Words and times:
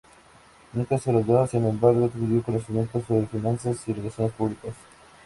Nunca 0.73 0.97
se 0.97 1.11
graduó, 1.13 1.45
sin 1.45 1.63
embargo, 1.63 2.05
adquirió 2.05 2.41
conocimiento 2.41 3.03
sobre 3.07 3.27
finanzas 3.27 3.87
y 3.87 3.93
relaciones 3.93 4.33
públicas. 4.33 4.73